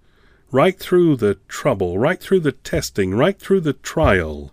right 0.52 0.78
through 0.78 1.16
the 1.16 1.36
trouble, 1.48 1.98
right 1.98 2.20
through 2.20 2.42
the 2.42 2.52
testing, 2.52 3.16
right 3.16 3.40
through 3.40 3.62
the 3.62 3.72
trial. 3.72 4.52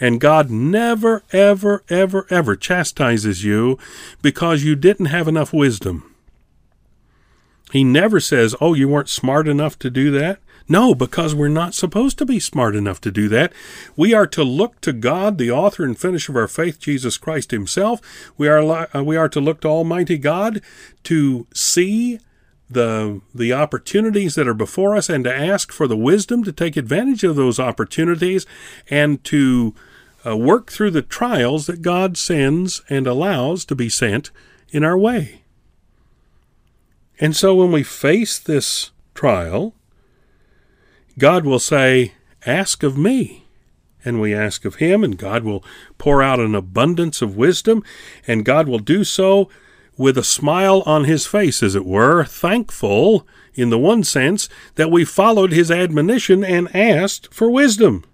And 0.00 0.20
God 0.20 0.50
never, 0.50 1.22
ever, 1.32 1.82
ever, 1.88 2.26
ever 2.30 2.56
chastises 2.56 3.44
you 3.44 3.78
because 4.22 4.64
you 4.64 4.76
didn't 4.76 5.06
have 5.06 5.28
enough 5.28 5.52
wisdom. 5.52 6.14
He 7.72 7.84
never 7.84 8.20
says, 8.20 8.54
Oh, 8.60 8.74
you 8.74 8.88
weren't 8.88 9.08
smart 9.08 9.48
enough 9.48 9.78
to 9.80 9.90
do 9.90 10.10
that. 10.12 10.38
No, 10.70 10.94
because 10.94 11.34
we're 11.34 11.48
not 11.48 11.74
supposed 11.74 12.18
to 12.18 12.26
be 12.26 12.38
smart 12.38 12.76
enough 12.76 13.00
to 13.00 13.10
do 13.10 13.28
that. 13.30 13.52
We 13.96 14.12
are 14.12 14.26
to 14.28 14.44
look 14.44 14.80
to 14.82 14.92
God, 14.92 15.38
the 15.38 15.50
author 15.50 15.82
and 15.82 15.98
finisher 15.98 16.32
of 16.32 16.36
our 16.36 16.48
faith, 16.48 16.78
Jesus 16.78 17.16
Christ 17.16 17.52
Himself. 17.52 18.32
We 18.36 18.48
are, 18.48 18.88
uh, 18.94 19.02
we 19.02 19.16
are 19.16 19.30
to 19.30 19.40
look 19.40 19.62
to 19.62 19.68
Almighty 19.68 20.18
God 20.18 20.60
to 21.04 21.46
see 21.54 22.20
the 22.70 23.20
the 23.34 23.52
opportunities 23.52 24.34
that 24.34 24.48
are 24.48 24.54
before 24.54 24.94
us 24.96 25.08
and 25.08 25.24
to 25.24 25.34
ask 25.34 25.72
for 25.72 25.86
the 25.86 25.96
wisdom 25.96 26.44
to 26.44 26.52
take 26.52 26.76
advantage 26.76 27.24
of 27.24 27.36
those 27.36 27.58
opportunities 27.58 28.44
and 28.90 29.24
to 29.24 29.74
uh, 30.26 30.36
work 30.36 30.70
through 30.70 30.90
the 30.90 31.02
trials 31.02 31.66
that 31.66 31.82
God 31.82 32.16
sends 32.16 32.82
and 32.88 33.06
allows 33.06 33.64
to 33.66 33.74
be 33.74 33.88
sent 33.88 34.30
in 34.70 34.84
our 34.84 34.98
way. 34.98 35.42
And 37.20 37.34
so 37.34 37.54
when 37.54 37.72
we 37.72 37.82
face 37.82 38.38
this 38.38 38.90
trial, 39.14 39.74
God 41.18 41.44
will 41.44 41.58
say, 41.58 42.12
Ask 42.46 42.82
of 42.82 42.96
me. 42.96 43.44
And 44.04 44.20
we 44.20 44.32
ask 44.32 44.64
of 44.64 44.76
Him, 44.76 45.02
and 45.02 45.18
God 45.18 45.42
will 45.42 45.64
pour 45.98 46.22
out 46.22 46.38
an 46.38 46.54
abundance 46.54 47.20
of 47.20 47.36
wisdom, 47.36 47.82
and 48.26 48.44
God 48.44 48.68
will 48.68 48.78
do 48.78 49.02
so 49.02 49.48
with 49.98 50.16
a 50.16 50.24
smile 50.24 50.82
on 50.86 51.04
His 51.04 51.26
face, 51.26 51.62
as 51.62 51.74
it 51.74 51.84
were, 51.84 52.24
thankful, 52.24 53.26
in 53.54 53.68
the 53.68 53.78
one 53.78 54.04
sense, 54.04 54.48
that 54.76 54.90
we 54.90 55.04
followed 55.04 55.52
His 55.52 55.70
admonition 55.70 56.42
and 56.42 56.74
asked 56.74 57.34
for 57.34 57.50
wisdom. 57.50 58.04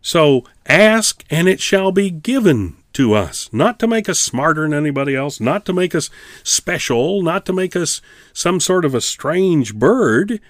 So 0.00 0.44
ask, 0.66 1.24
and 1.28 1.48
it 1.48 1.60
shall 1.60 1.92
be 1.92 2.10
given 2.10 2.76
to 2.92 3.12
us, 3.14 3.50
not 3.52 3.78
to 3.80 3.86
make 3.86 4.08
us 4.08 4.18
smarter 4.18 4.62
than 4.62 4.72
anybody 4.72 5.14
else, 5.14 5.40
not 5.40 5.64
to 5.66 5.72
make 5.72 5.94
us 5.94 6.10
special, 6.42 7.22
not 7.22 7.44
to 7.46 7.52
make 7.52 7.76
us 7.76 8.00
some 8.32 8.60
sort 8.60 8.84
of 8.84 8.94
a 8.94 9.00
strange 9.00 9.74
bird, 9.74 10.40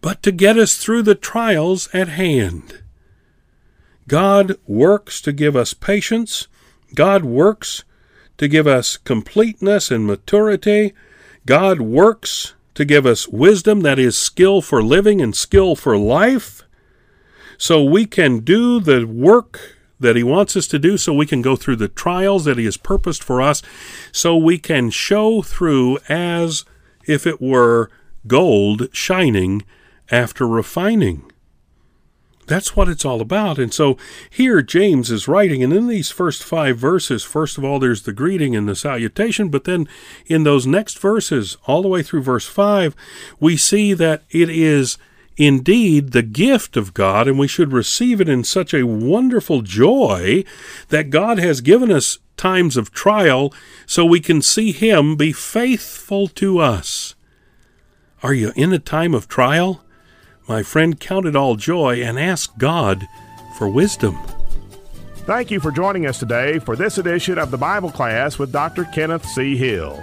but 0.00 0.22
to 0.22 0.32
get 0.32 0.58
us 0.58 0.76
through 0.76 1.02
the 1.02 1.14
trials 1.14 1.88
at 1.92 2.08
hand. 2.08 2.82
God 4.06 4.56
works 4.66 5.20
to 5.22 5.32
give 5.32 5.56
us 5.56 5.74
patience. 5.74 6.48
God 6.94 7.24
works 7.24 7.84
to 8.38 8.48
give 8.48 8.66
us 8.66 8.96
completeness 8.96 9.90
and 9.90 10.06
maturity. 10.06 10.94
God 11.44 11.80
works 11.80 12.54
to 12.74 12.84
give 12.84 13.04
us 13.04 13.28
wisdom, 13.28 13.80
that 13.80 13.98
is, 13.98 14.16
skill 14.16 14.62
for 14.62 14.82
living 14.82 15.20
and 15.20 15.34
skill 15.36 15.74
for 15.74 15.98
life, 15.98 16.62
so 17.58 17.82
we 17.82 18.06
can 18.06 18.38
do 18.38 18.78
the 18.78 19.04
work 19.04 19.76
that 19.98 20.14
He 20.14 20.22
wants 20.22 20.56
us 20.56 20.68
to 20.68 20.78
do, 20.78 20.96
so 20.96 21.12
we 21.12 21.26
can 21.26 21.42
go 21.42 21.56
through 21.56 21.76
the 21.76 21.88
trials 21.88 22.44
that 22.44 22.56
He 22.56 22.64
has 22.66 22.76
purposed 22.76 23.24
for 23.24 23.42
us, 23.42 23.62
so 24.12 24.36
we 24.36 24.58
can 24.58 24.90
show 24.90 25.42
through 25.42 25.98
as 26.08 26.64
if 27.04 27.26
it 27.26 27.40
were 27.40 27.90
gold 28.28 28.88
shining 28.92 29.64
after 30.10 30.46
refining. 30.46 31.27
That's 32.48 32.74
what 32.74 32.88
it's 32.88 33.04
all 33.04 33.20
about. 33.20 33.58
And 33.58 33.72
so 33.72 33.96
here 34.30 34.62
James 34.62 35.10
is 35.10 35.28
writing, 35.28 35.62
and 35.62 35.72
in 35.72 35.86
these 35.86 36.10
first 36.10 36.42
five 36.42 36.78
verses, 36.78 37.22
first 37.22 37.58
of 37.58 37.64
all, 37.64 37.78
there's 37.78 38.02
the 38.02 38.12
greeting 38.12 38.56
and 38.56 38.68
the 38.68 38.74
salutation, 38.74 39.48
but 39.48 39.64
then 39.64 39.86
in 40.26 40.42
those 40.42 40.66
next 40.66 40.98
verses, 40.98 41.56
all 41.66 41.82
the 41.82 41.88
way 41.88 42.02
through 42.02 42.22
verse 42.22 42.46
five, 42.46 42.96
we 43.38 43.56
see 43.56 43.92
that 43.94 44.24
it 44.30 44.48
is 44.48 44.98
indeed 45.36 46.10
the 46.10 46.22
gift 46.22 46.76
of 46.76 46.92
God, 46.94 47.28
and 47.28 47.38
we 47.38 47.46
should 47.46 47.72
receive 47.72 48.20
it 48.20 48.28
in 48.28 48.42
such 48.42 48.74
a 48.74 48.86
wonderful 48.86 49.62
joy 49.62 50.44
that 50.88 51.10
God 51.10 51.38
has 51.38 51.60
given 51.60 51.92
us 51.92 52.18
times 52.36 52.76
of 52.76 52.92
trial 52.92 53.52
so 53.86 54.04
we 54.04 54.20
can 54.20 54.42
see 54.42 54.72
Him 54.72 55.16
be 55.16 55.32
faithful 55.32 56.28
to 56.28 56.58
us. 56.58 57.14
Are 58.22 58.34
you 58.34 58.52
in 58.56 58.72
a 58.72 58.80
time 58.80 59.14
of 59.14 59.28
trial? 59.28 59.84
My 60.48 60.62
friend, 60.62 60.98
count 60.98 61.26
it 61.26 61.36
all 61.36 61.56
joy 61.56 62.02
and 62.02 62.18
ask 62.18 62.56
God 62.56 63.06
for 63.58 63.68
wisdom. 63.68 64.16
Thank 65.26 65.50
you 65.50 65.60
for 65.60 65.70
joining 65.70 66.06
us 66.06 66.18
today 66.18 66.58
for 66.58 66.74
this 66.74 66.96
edition 66.96 67.36
of 67.36 67.50
the 67.50 67.58
Bible 67.58 67.90
class 67.90 68.38
with 68.38 68.50
Dr. 68.50 68.84
Kenneth 68.84 69.26
C. 69.26 69.58
Hill. 69.58 70.02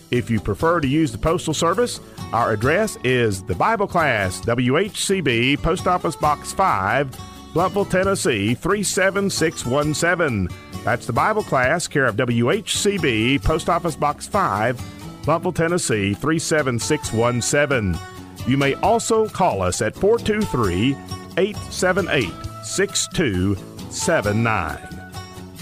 If 0.09 0.29
you 0.29 0.39
prefer 0.39 0.79
to 0.79 0.87
use 0.87 1.11
the 1.11 1.17
Postal 1.17 1.53
Service, 1.53 1.99
our 2.31 2.53
address 2.53 2.97
is 3.03 3.43
the 3.43 3.55
Bible 3.55 3.87
Class, 3.87 4.39
WHCB, 4.39 5.61
Post 5.61 5.85
Office 5.85 6.15
Box 6.15 6.53
5. 6.53 7.36
Blountville, 7.57 7.89
Tennessee 7.89 8.53
37617. 8.53 10.47
That's 10.83 11.07
the 11.07 11.13
Bible 11.13 11.41
class, 11.41 11.87
care 11.87 12.05
of 12.05 12.15
WHCB, 12.15 13.43
Post 13.43 13.67
Office 13.67 13.95
Box 13.95 14.27
5, 14.27 14.79
Blountville, 15.23 15.55
Tennessee 15.55 16.13
37617. 16.13 17.97
You 18.45 18.57
may 18.57 18.75
also 18.75 19.27
call 19.27 19.63
us 19.63 19.81
at 19.81 19.95
423 19.95 20.95
878 21.37 22.31
6279. 22.63 25.11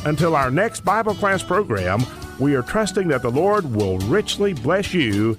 Until 0.03 0.35
our 0.35 0.51
next 0.51 0.81
Bible 0.81 1.15
class 1.15 1.43
program, 1.43 2.05
we 2.41 2.55
are 2.55 2.61
trusting 2.61 3.07
that 3.07 3.21
the 3.21 3.31
Lord 3.31 3.73
will 3.73 3.99
richly 3.99 4.51
bless 4.51 4.93
you 4.93 5.37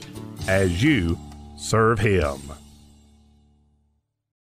as 0.49 0.83
you 0.83 1.19
serve 1.59 1.99
Him. 1.99 2.39